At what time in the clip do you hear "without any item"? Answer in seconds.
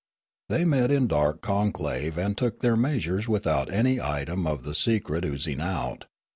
3.27-4.47